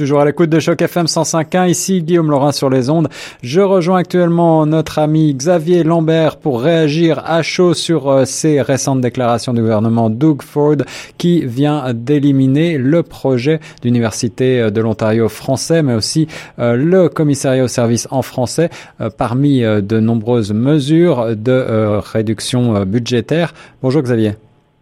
[0.00, 3.10] Toujours à l'écoute de Choc FM 105.1, ici Guillaume Laurin sur les ondes.
[3.42, 9.02] Je rejoins actuellement notre ami Xavier Lambert pour réagir à chaud sur euh, ces récentes
[9.02, 10.76] déclarations du gouvernement Doug Ford
[11.18, 16.28] qui vient d'éliminer le projet d'université euh, de l'Ontario français, mais aussi
[16.58, 18.70] euh, le commissariat au service en français
[19.18, 23.52] parmi de nombreuses mesures de réduction budgétaire.
[23.82, 24.32] Bonjour Xavier.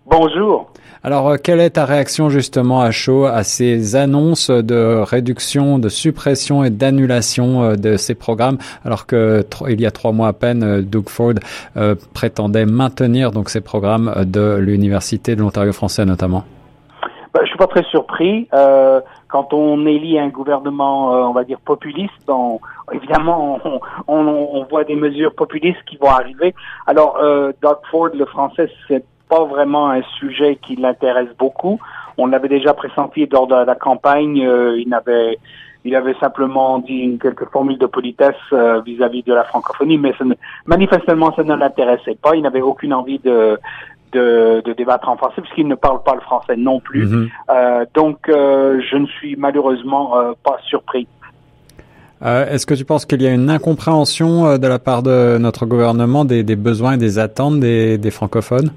[0.06, 0.70] Bonjour.
[1.04, 5.88] Alors, euh, quelle est ta réaction justement à chaud à ces annonces de réduction, de
[5.88, 10.32] suppression et d'annulation euh, de ces programmes, alors que il y a trois mois à
[10.32, 11.34] peine, euh, Doug Ford
[12.14, 16.44] prétendait maintenir donc ces programmes de l'université de l'Ontario français notamment?
[17.32, 18.48] Ben, je suis pas très surpris.
[19.28, 22.12] quand on élit un gouvernement, on va dire populiste,
[22.92, 26.54] évidemment, on, on, on, voit des mesures populistes qui vont arriver.
[26.86, 27.18] Alors,
[27.62, 31.78] Doug Ford, le français, c'est pas vraiment un sujet qui l'intéresse beaucoup.
[32.16, 34.44] On l'avait déjà pressenti lors de la campagne.
[34.44, 35.38] Euh, il avait
[35.84, 40.12] il avait simplement dit quelques formules de politesse euh, vis-à-vis de la francophonie, mais
[40.66, 42.34] manifestement, ça ne l'intéressait pas.
[42.34, 43.58] Il n'avait aucune envie de,
[44.12, 47.06] de, de, débattre en français puisqu'il ne parle pas le français non plus.
[47.06, 47.28] Mm-hmm.
[47.50, 51.06] euh, donc, euh, je ne suis malheureusement pas surpris.
[52.20, 56.24] Est-ce que tu penses qu'il y a une incompréhension de la part de notre gouvernement
[56.24, 58.72] des, des besoins et des attentes des, des francophones?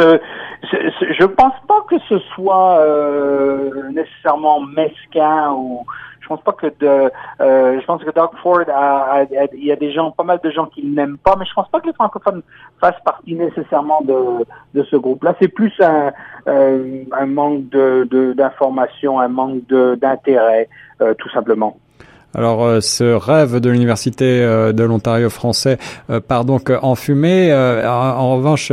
[0.00, 5.84] Je pense pas que ce soit euh, nécessairement mesquin ou
[6.20, 9.76] je pense pas que de euh, je pense que Doug Ford a, il y a
[9.76, 11.92] des gens pas mal de gens qui n'aiment pas mais je pense pas que les
[11.92, 12.42] francophones
[12.80, 16.12] fassent partie nécessairement de de ce groupe là c'est plus un
[16.46, 20.68] euh, manque de d'information un manque d'intérêt
[21.18, 21.76] tout simplement
[22.34, 25.78] alors euh, ce rêve de l'université euh, de l'Ontario français
[26.10, 27.52] euh, part donc en fumée.
[27.52, 28.70] En, revanche,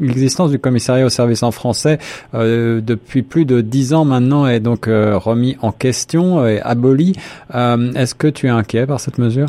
[0.00, 1.98] l'existence du commissariat au service en français
[2.32, 7.14] depuis plus de dix ans maintenant est donc remis en question et aboli.
[7.52, 9.48] Est-ce que tu es inquiet par cette mesure?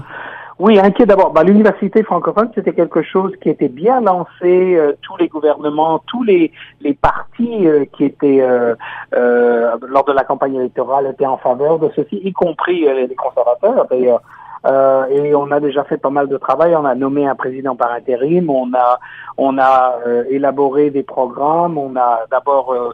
[0.59, 1.31] Oui, inquiet d'abord.
[1.33, 4.75] Bah, L'université francophone, c'était quelque chose qui était bien lancé.
[4.75, 6.51] Euh, tous les gouvernements, tous les,
[6.81, 8.75] les partis euh, qui étaient euh,
[9.13, 14.21] lors de la campagne électorale étaient en faveur de ceci, y compris les conservateurs d'ailleurs.
[14.65, 16.75] Euh, et on a déjà fait pas mal de travail.
[16.75, 18.49] On a nommé un président par intérim.
[18.49, 18.99] On a
[19.37, 21.77] on a euh, élaboré des programmes.
[21.77, 22.89] On a d'abord euh,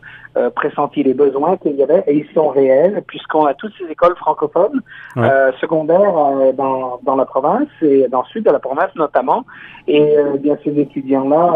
[0.55, 4.16] pressenti les besoins qu'il y avait et ils sont réels puisqu'on a toutes ces écoles
[4.16, 4.81] francophones
[5.61, 9.45] secondaires dans dans la province et dans le sud de la province notamment.
[9.88, 11.53] Et bien ces étudiants là,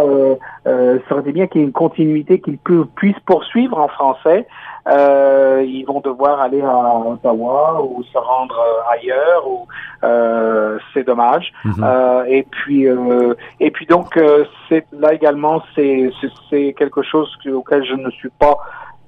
[0.66, 2.60] ça aurait été bien qu'il y ait une continuité qu'ils
[2.96, 4.46] puissent poursuivre en français
[4.88, 9.68] euh, ils vont devoir aller à Ottawa ou se rendre euh, ailleurs ou
[10.04, 11.52] euh, c'est dommage.
[11.66, 11.84] Mhm.
[11.84, 16.12] euh, et puis euh, et puis donc euh, c'est là également c'est
[16.50, 18.58] c'est quelque chose auquel je ne suis pas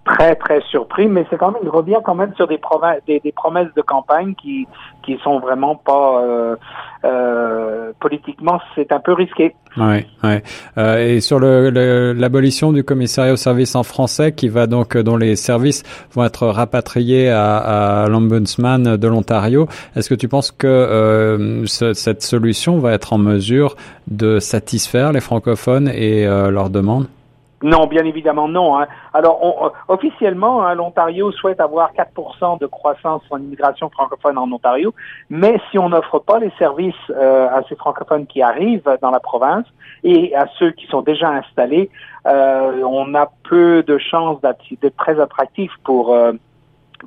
[0.09, 3.81] très très surpris, mais c'est quand même il revient quand même sur des, promesses de
[3.81, 4.67] campagne qui
[5.03, 6.55] qui sont vraiment pas euh,
[7.05, 9.55] euh, politiquement c'est un peu risqué.
[9.77, 10.43] Oui, ouais.
[10.77, 15.15] Euh, et sur le, l'abolition du commissariat au service en français, qui va donc dont
[15.15, 15.83] les services
[16.13, 17.57] vont être rapatriés à,
[18.03, 23.19] à l'ombudsman de l'Ontario, est-ce que tu penses que euh, cette solution va être en
[23.19, 23.75] mesure
[24.07, 27.07] de satisfaire les francophones et euh, leurs demandes?
[27.61, 28.79] Non, bien évidemment non.
[28.79, 28.87] Hein.
[29.13, 34.49] Alors, on, euh, officiellement, hein, l'Ontario souhaite avoir 4% de croissance en immigration francophone en
[34.51, 34.93] Ontario,
[35.29, 39.19] mais si on n'offre pas les services euh, à ces francophones qui arrivent dans la
[39.19, 39.65] province
[40.03, 41.89] et à ceux qui sont déjà installés,
[42.25, 46.15] euh, on a peu de chances d'être très attractif pour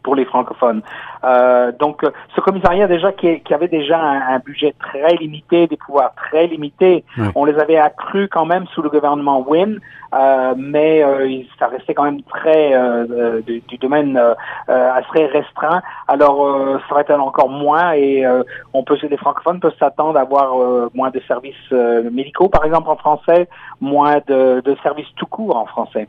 [0.02, 0.82] pour les francophones.
[1.24, 2.02] Euh, donc,
[2.34, 7.04] ce commissariat déjà qui, qui avait déjà un, budget très limité, des pouvoirs très limités,
[7.34, 9.78] on les avait accrus quand même sous le gouvernement Wynne,
[10.14, 14.20] euh, mais euh, ça restait quand même très euh, euh, du, du, domaine
[14.68, 15.80] assez restreint.
[16.06, 18.24] Alors, ça va être encore moins et
[18.72, 20.54] on peut, les francophones peuvent s'attendre à avoir
[20.94, 21.70] moins de services
[22.10, 23.48] médicaux, par exemple en français,
[23.80, 26.08] moins de, de services tout court en français.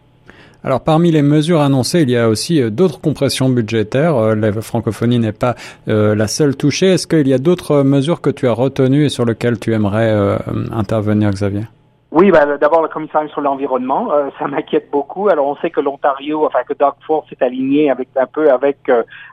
[0.65, 4.15] Alors parmi les mesures annoncées, il y a aussi euh, d'autres compressions budgétaires.
[4.15, 5.55] Euh, la francophonie n'est pas
[5.89, 6.87] euh, la seule touchée.
[6.87, 10.37] Est-ce qu'il y a d'autres mesures que tu as retenues et sur lesquelles tu aimerais
[10.71, 11.63] intervenir, Xavier?
[12.11, 15.29] Oui, ben, d'abord le commissariat sur l'environnement, ça m'inquiète beaucoup.
[15.29, 18.77] Alors on sait que l'Ontario, enfin que Doug Ford s'est aligné avec un peu avec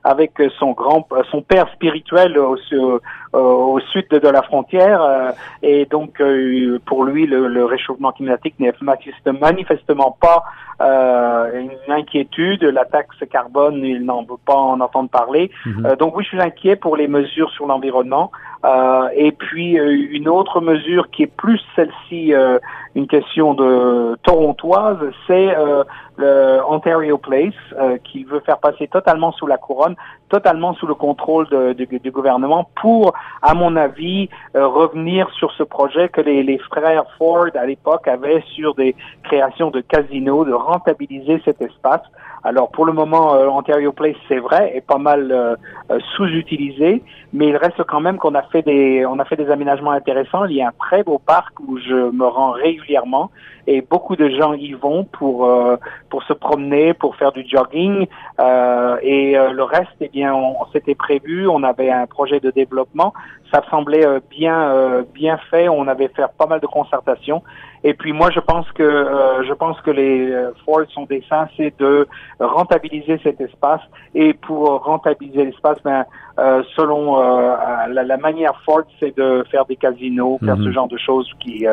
[0.02, 2.38] avec son grand son père spirituel
[3.32, 6.22] au, au sud de, la frontière et donc
[6.84, 8.72] pour lui le, le réchauffement climatique n'est
[9.32, 10.44] manifestement pas
[10.80, 12.62] euh, une inquiétude.
[12.62, 15.50] La taxe carbone, il n'en veut pas en entendre parler.
[15.66, 18.30] Euh, donc oui, je suis inquiet pour les mesures sur l'environnement.
[18.64, 22.32] Euh, et puis euh, une autre mesure qui est plus celle-ci
[22.94, 25.54] une question de torontoise, c'est
[26.68, 29.96] Ontario Place, euh, qui veut faire passer totalement sous la couronne,
[30.28, 33.12] totalement sous le contrôle du gouvernement, pour,
[33.42, 38.42] à mon avis, euh, revenir sur ce projet que les frères Ford à l'époque avaient
[38.54, 38.94] sur des
[39.24, 42.02] créations de casinos, de rentabiliser cet espace.
[42.42, 45.56] Alors pour le moment, euh, Ontario Place, c'est vrai, est pas mal euh,
[45.90, 47.02] euh, sous-utilisé,
[47.34, 50.46] mais il reste quand même qu'on a fait des on a fait des aménagements intéressants.
[50.46, 53.30] Il y a un très beau parc où je me rends régulièrement
[53.66, 55.48] et beaucoup de gens y vont pour
[56.08, 58.06] pour se promener, pour faire du jogging
[59.02, 63.12] et le reste, eh bien, on, on s'était prévu, on avait un projet de développement,
[63.52, 67.42] ça semblait bien bien fait, on avait fait pas mal de concertations
[67.82, 71.48] et puis moi, je pense que euh, je pense que les euh, Ford sont dessein,
[71.56, 72.06] c'est de
[72.38, 73.80] rentabiliser cet espace.
[74.14, 76.04] Et pour rentabiliser l'espace, ben,
[76.38, 80.72] euh, selon la, la, manière Ford, c'est de faire des casinos, faire ce mhm.
[80.72, 81.66] genre de choses qui,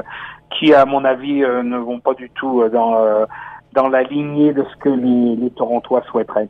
[0.57, 3.25] qui à mon avis, ne vont pas du tout dans
[3.73, 6.47] dans la lignée de ce que les, les Torontois souhaiteraient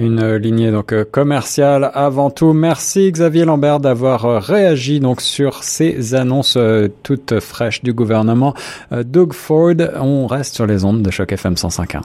[0.00, 2.52] une lignée donc euh, commerciale avant tout.
[2.52, 8.54] Merci Xavier Lambert d'avoir euh, réagi donc sur ces annonces euh, toutes fraîches du gouvernement.
[8.90, 12.00] Doug Ford, on reste sur les ondes de choc FM 105.1.